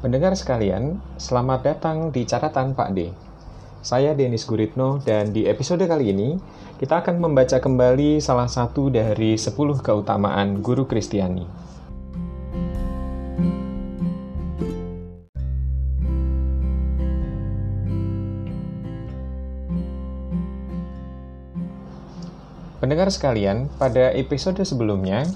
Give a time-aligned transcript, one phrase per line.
[0.00, 3.12] Pendengar sekalian, selamat datang di catatan Pak D.
[3.84, 6.40] Saya Denis Guritno dan di episode kali ini
[6.80, 9.52] kita akan membaca kembali salah satu dari 10
[9.84, 11.44] keutamaan guru Kristiani.
[22.80, 25.28] Pendengar sekalian, pada episode sebelumnya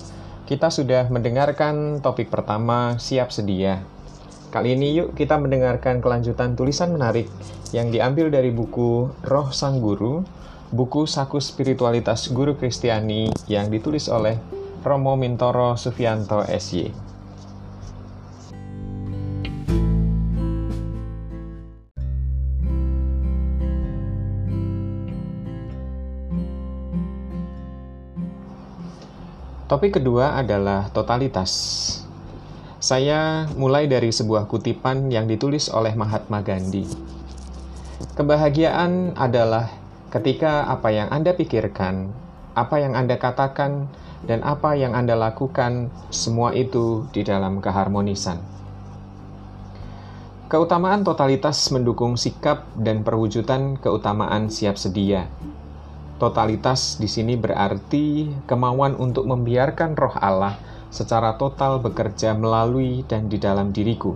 [0.49, 3.85] kita sudah mendengarkan topik pertama siap sedia
[4.55, 7.27] Kali ini yuk kita mendengarkan kelanjutan tulisan menarik
[7.75, 10.23] yang diambil dari buku Roh Sang Guru,
[10.71, 14.39] buku Saku Spiritualitas Guru Kristiani yang ditulis oleh
[14.87, 16.87] Romo Mintoro Sufianto SY.
[29.67, 32.04] Topik kedua adalah totalitas.
[32.85, 36.85] Saya mulai dari sebuah kutipan yang ditulis oleh Mahatma Gandhi.
[38.13, 39.73] Kebahagiaan adalah
[40.13, 42.13] ketika apa yang Anda pikirkan,
[42.53, 43.89] apa yang Anda katakan,
[44.29, 48.45] dan apa yang Anda lakukan, semua itu di dalam keharmonisan.
[50.53, 55.25] Keutamaan totalitas mendukung sikap dan perwujudan keutamaan siap sedia.
[56.21, 63.43] Totalitas di sini berarti kemauan untuk membiarkan roh Allah secara total bekerja melalui dan di
[63.43, 64.15] dalam diriku.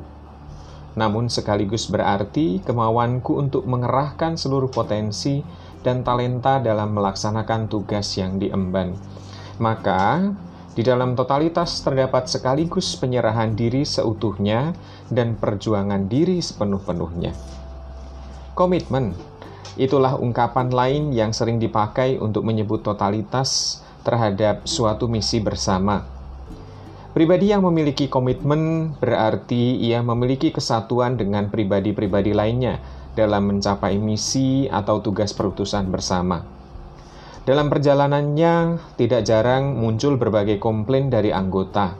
[0.95, 5.43] Namun sekaligus berarti kemauanku untuk mengerahkan seluruh potensi
[5.83, 8.95] dan talenta dalam melaksanakan tugas yang diemban.
[9.59, 10.31] Maka,
[10.79, 14.71] di dalam totalitas terdapat sekaligus penyerahan diri seutuhnya
[15.11, 17.35] dan perjuangan diri sepenuh-penuhnya.
[18.55, 19.15] Komitmen
[19.79, 26.18] itulah ungkapan lain yang sering dipakai untuk menyebut totalitas terhadap suatu misi bersama
[27.19, 32.79] Pribadi yang memiliki komitmen berarti ia memiliki kesatuan dengan pribadi-pribadi lainnya
[33.19, 36.47] dalam mencapai misi atau tugas perutusan bersama.
[37.43, 41.99] Dalam perjalanannya, tidak jarang muncul berbagai komplain dari anggota.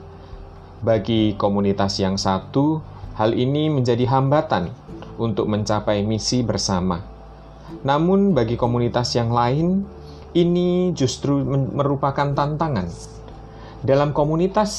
[0.79, 2.79] Bagi komunitas yang satu,
[3.19, 4.71] hal ini menjadi hambatan
[5.19, 7.03] untuk mencapai misi bersama.
[7.83, 9.83] Namun, bagi komunitas yang lain,
[10.31, 11.43] ini justru
[11.75, 13.18] merupakan tantangan
[13.79, 14.71] dalam komunitas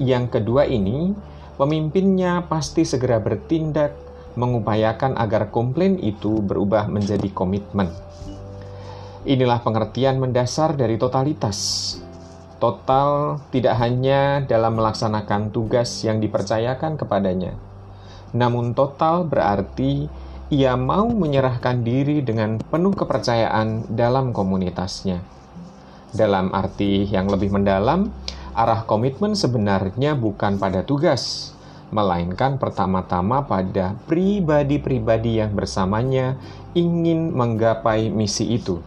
[0.00, 1.12] yang kedua ini,
[1.60, 3.92] pemimpinnya pasti segera bertindak
[4.36, 7.92] mengupayakan agar komplain itu berubah menjadi komitmen.
[9.28, 11.58] Inilah pengertian mendasar dari totalitas.
[12.56, 17.52] Total tidak hanya dalam melaksanakan tugas yang dipercayakan kepadanya,
[18.32, 20.08] namun total berarti
[20.48, 25.20] ia mau menyerahkan diri dengan penuh kepercayaan dalam komunitasnya.
[26.16, 28.08] Dalam arti yang lebih mendalam,
[28.56, 31.52] Arah komitmen sebenarnya bukan pada tugas,
[31.92, 36.40] melainkan pertama-tama pada pribadi-pribadi yang bersamanya
[36.72, 38.80] ingin menggapai misi itu.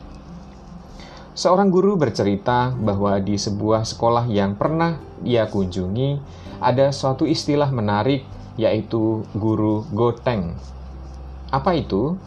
[1.38, 6.18] Seorang guru bercerita bahwa di sebuah sekolah yang pernah ia kunjungi,
[6.57, 8.25] ada suatu istilah menarik,
[8.57, 10.57] yaitu guru goteng.
[11.53, 12.18] Apa itu?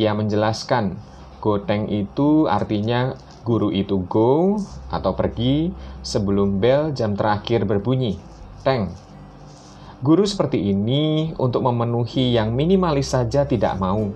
[0.00, 0.96] Ia menjelaskan,
[1.44, 4.60] goteng itu artinya Guru itu go
[4.92, 5.72] atau pergi
[6.04, 8.20] sebelum bel jam terakhir berbunyi.
[8.60, 8.92] Teng.
[10.00, 14.12] Guru seperti ini untuk memenuhi yang minimalis saja tidak mau,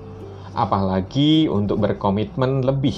[0.56, 2.96] apalagi untuk berkomitmen lebih.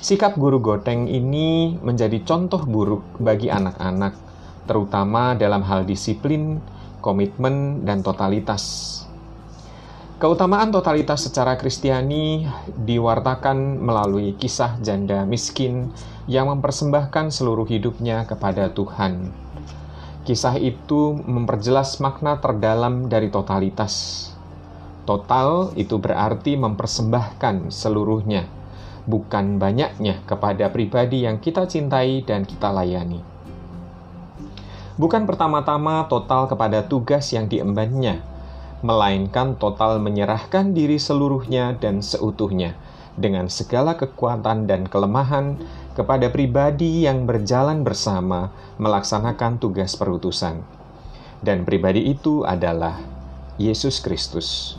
[0.00, 4.16] Sikap guru goteng ini menjadi contoh buruk bagi anak-anak,
[4.64, 6.60] terutama dalam hal disiplin,
[7.04, 9.04] komitmen, dan totalitas.
[10.20, 12.44] Keutamaan totalitas secara Kristiani
[12.76, 15.96] diwartakan melalui kisah janda miskin
[16.28, 19.32] yang mempersembahkan seluruh hidupnya kepada Tuhan.
[20.28, 24.28] Kisah itu memperjelas makna terdalam dari totalitas.
[25.08, 28.44] Total itu berarti mempersembahkan seluruhnya,
[29.08, 33.24] bukan banyaknya kepada pribadi yang kita cintai dan kita layani.
[35.00, 38.29] Bukan pertama-tama total kepada tugas yang diembannya,
[38.80, 42.76] melainkan total menyerahkan diri seluruhnya dan seutuhnya
[43.20, 45.60] dengan segala kekuatan dan kelemahan
[45.92, 48.48] kepada pribadi yang berjalan bersama
[48.80, 50.64] melaksanakan tugas perutusan.
[51.44, 53.00] Dan pribadi itu adalah
[53.60, 54.76] Yesus Kristus.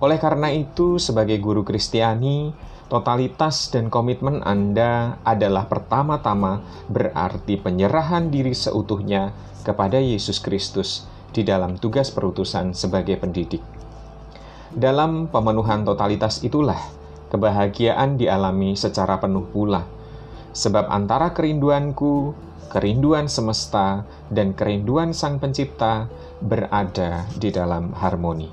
[0.00, 2.52] Oleh karena itu, sebagai guru Kristiani,
[2.92, 6.60] totalitas dan komitmen Anda adalah pertama-tama
[6.92, 9.32] berarti penyerahan diri seutuhnya
[9.64, 13.60] kepada Yesus Kristus di dalam tugas perutusan sebagai pendidik.
[14.72, 16.80] Dalam pemenuhan totalitas itulah
[17.28, 19.84] kebahagiaan dialami secara penuh pula,
[20.56, 22.32] Sebab antara kerinduanku,
[22.72, 26.08] kerinduan semesta, dan kerinduan Sang Pencipta
[26.40, 28.48] berada di dalam harmoni.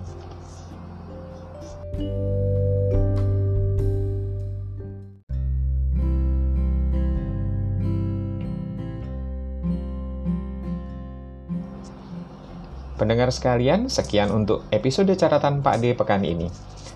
[12.93, 16.53] Pendengar sekalian, sekian untuk episode catatan Pak D pekan ini.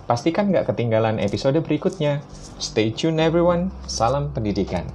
[0.07, 2.23] Pastikan nggak ketinggalan episode berikutnya.
[2.63, 3.73] Stay tune everyone.
[3.91, 4.87] Salam pendidikan.